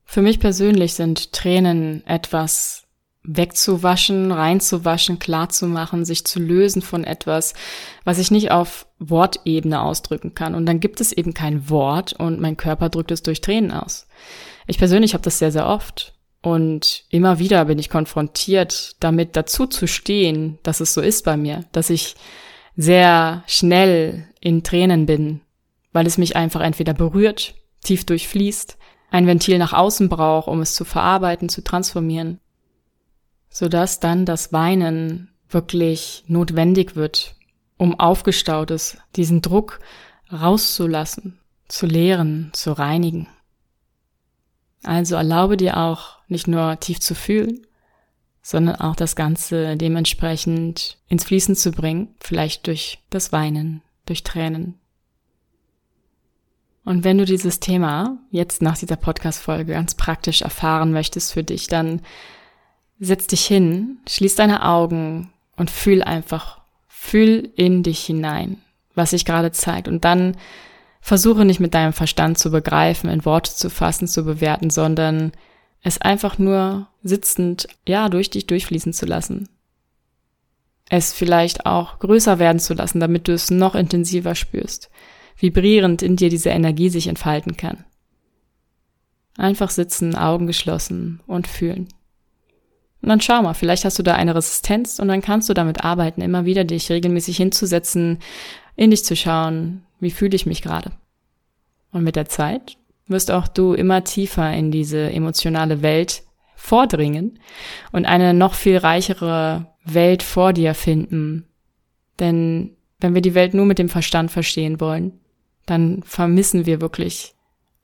Für 0.05 0.23
mich 0.23 0.41
persönlich 0.41 0.95
sind 0.95 1.33
Tränen 1.33 2.05
etwas 2.07 2.88
wegzuwaschen, 3.29 4.33
reinzuwaschen, 4.33 5.19
klarzumachen, 5.19 6.07
sich 6.07 6.25
zu 6.25 6.41
lösen 6.41 6.81
von 6.81 7.05
etwas, 7.05 7.53
was 8.05 8.19
ich 8.19 8.31
nicht 8.31 8.51
auf 8.51 8.87
Wortebene 8.99 9.83
ausdrücken 9.83 10.35
kann. 10.35 10.55
Und 10.55 10.65
dann 10.65 10.81
gibt 10.81 11.01
es 11.01 11.13
eben 11.13 11.35
kein 11.35 11.69
Wort 11.69 12.15
und 12.15 12.41
mein 12.41 12.57
Körper 12.57 12.89
drückt 12.89 13.11
es 13.11 13.23
durch 13.23 13.43
Tränen 13.43 13.71
aus. 13.71 14.07
Ich 14.67 14.79
persönlich 14.79 15.13
habe 15.13 15.23
das 15.23 15.39
sehr, 15.39 15.53
sehr 15.53 15.67
oft. 15.67 16.15
Und 16.41 17.05
immer 17.11 17.39
wieder 17.39 17.67
bin 17.67 17.79
ich 17.79 17.91
konfrontiert, 17.91 18.97
damit 19.01 19.37
dazu 19.37 19.67
zu 19.67 19.87
stehen, 19.87 20.59
dass 20.63 20.81
es 20.81 20.95
so 20.95 21.03
ist 21.03 21.25
bei 21.25 21.37
mir, 21.37 21.65
dass 21.73 21.91
ich 21.91 22.15
sehr 22.77 23.43
schnell 23.47 24.27
in 24.41 24.63
Tränen 24.63 25.05
bin, 25.05 25.43
weil 25.93 26.07
es 26.07 26.17
mich 26.17 26.37
einfach 26.37 26.61
entweder 26.61 26.95
berührt, 26.95 27.55
tief 27.83 28.07
durchfließt, 28.07 28.79
ein 29.11 29.27
Ventil 29.27 29.59
nach 29.59 29.73
außen 29.73 30.09
braucht, 30.09 30.49
um 30.49 30.61
es 30.61 30.75
zu 30.75 30.85
verarbeiten, 30.85 31.49
zu 31.49 31.63
transformieren 31.63 32.41
sodass 33.51 34.01
dann 34.01 34.25
das 34.25 34.53
Weinen 34.53 35.31
wirklich 35.49 36.25
notwendig 36.27 36.97
wird, 36.97 37.35
um 37.77 37.99
aufgestautes, 37.99 38.99
diesen 39.17 39.43
Druck 39.43 39.81
rauszulassen, 40.33 41.39
zu 41.69 41.87
leeren, 41.87 42.51
zu 42.53 42.73
reinigen. 42.73 43.29
Also 44.83 45.17
erlaube 45.17 45.57
dir 45.57 45.77
auch 45.77 46.19
nicht 46.29 46.49
nur 46.49 46.79
tief 46.81 47.01
zu 47.01 47.15
fühlen, 47.15 47.67
sondern 48.43 48.77
auch 48.77 48.97
das 48.97 49.17
Ganze 49.17 49.77
dementsprechend 49.77 50.99
ins 51.09 51.25
Fließen 51.25 51.57
zu 51.57 51.71
bringen, 51.71 52.15
vielleicht 52.21 52.67
durch 52.67 52.99
das 53.11 53.33
Weinen, 53.33 53.83
durch 54.07 54.23
Tränen. 54.23 54.79
Und 56.85 57.05
wenn 57.05 57.19
du 57.19 57.27
dieses 57.27 57.61
Thema 57.61 58.17
jetzt 58.31 58.63
nach 58.63 58.79
dieser 58.79 58.97
Podcast-Folge 58.97 59.73
ganz 59.73 59.95
praktisch 59.95 60.41
erfahren 60.41 60.93
möchtest 60.93 61.35
für 61.35 61.45
dich, 61.45 61.67
dann 61.67 62.01
setz 63.01 63.27
dich 63.27 63.47
hin, 63.47 63.99
schließ 64.09 64.35
deine 64.35 64.65
Augen 64.65 65.33
und 65.57 65.71
fühl 65.71 66.03
einfach, 66.03 66.61
fühl 66.87 67.51
in 67.57 67.83
dich 67.83 68.01
hinein, 68.05 68.59
was 68.95 69.11
sich 69.11 69.25
gerade 69.25 69.53
zeigt. 69.53 69.89
Und 69.89 70.05
dann 70.05 70.37
versuche 71.01 71.45
nicht 71.45 71.61
mit 71.61 71.75
deinem 71.75 71.93
Verstand 71.93 72.39
zu 72.39 72.51
begreifen, 72.51 73.09
in 73.11 73.25
Worte 73.25 73.53
zu 73.53 73.71
fassen, 73.71 74.09
zu 74.09 74.25
bewerten, 74.25 74.71
sondern 74.71 75.33
es 75.83 76.01
einfach 76.01 76.39
nur 76.39 76.89
sitzend, 77.03 77.69
ja, 77.87 78.09
durch 78.09 78.31
dich 78.31 78.47
durchfließen 78.47 78.93
zu 78.93 79.07
lassen. 79.07 79.49
Es 80.91 81.13
vielleicht 81.13 81.67
auch 81.67 81.99
größer 81.99 82.39
werden 82.39 82.59
zu 82.59 82.75
lassen, 82.75 82.99
damit 82.99 83.29
du 83.29 83.33
es 83.33 83.51
noch 83.51 83.75
intensiver 83.75 84.35
spürst, 84.35 84.91
vibrierend 85.37 86.03
in 86.03 86.17
dir 86.17 86.31
diese 86.31 86.49
Energie 86.49 86.89
sich 86.89 87.07
entfalten 87.07 87.57
kann. 87.57 87.85
Einfach 89.37 89.71
sitzen, 89.71 90.17
Augen 90.17 90.47
geschlossen 90.49 91.21
und 91.27 91.47
fühlen. 91.47 91.89
Und 93.01 93.09
dann 93.09 93.21
schau 93.21 93.43
mal, 93.43 93.55
vielleicht 93.55 93.85
hast 93.85 93.99
du 93.99 94.03
da 94.03 94.15
eine 94.15 94.35
Resistenz 94.35 94.99
und 94.99 95.09
dann 95.09 95.23
kannst 95.23 95.49
du 95.49 95.55
damit 95.55 95.85
arbeiten, 95.85 96.21
immer 96.21 96.45
wieder 96.45 96.65
dich 96.65 96.91
regelmäßig 96.91 97.37
hinzusetzen, 97.37 98.19
in 98.77 98.91
dich 98.91 99.05
zu 99.05 99.15
schauen, 99.15 99.85
wie 100.01 100.11
fühle 100.11 100.35
ich 100.35 100.47
mich 100.47 100.63
gerade. 100.63 100.91
Und 101.93 102.05
mit 102.05 102.17
der 102.17 102.29
Zeit 102.29 102.77
wirst 103.07 103.31
auch 103.31 103.49
du 103.49 103.73
immer 103.73 104.05
tiefer 104.05 104.53
in 104.53 104.71
diese 104.71 105.11
emotionale 105.11 105.83
Welt 105.83 106.23
vordringen 106.57 107.39
und 107.93 108.05
eine 108.05 108.35
noch 108.35 108.55
viel 108.55 108.77
reichere 108.77 109.67
Welt 109.85 110.23
vor 110.23 110.53
dir 110.53 110.75
finden. 110.75 111.47
Denn 112.19 112.77
wenn 112.99 113.15
wir 113.15 113.23
die 113.23 113.35
Welt 113.35 113.55
nur 113.55 113.65
mit 113.65 113.79
dem 113.79 113.89
Verstand 113.89 114.31
verstehen 114.31 114.81
wollen, 114.81 115.21
dann 115.67 116.03
vermissen 116.03 116.67
wir 116.67 116.81
wirklich 116.81 117.35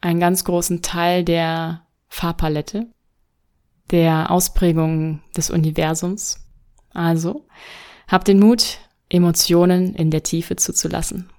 einen 0.01 0.21
ganz 0.21 0.45
großen 0.45 0.83
Teil 0.83 1.25
der 1.25 1.83
Farbpalette 2.09 2.89
der 3.91 4.31
Ausprägung 4.31 5.21
des 5.37 5.51
Universums. 5.51 6.41
Also, 6.93 7.47
hab 8.09 8.25
den 8.25 8.39
Mut, 8.39 8.79
Emotionen 9.09 9.95
in 9.95 10.11
der 10.11 10.23
Tiefe 10.23 10.57
zuzulassen. 10.57 11.31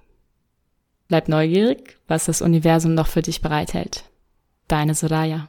Bleib 1.08 1.28
neugierig, 1.28 1.98
was 2.08 2.24
das 2.24 2.42
Universum 2.42 2.94
noch 2.94 3.06
für 3.06 3.22
dich 3.22 3.40
bereithält. 3.40 4.04
Deine 4.68 4.94
Soraya. 4.94 5.48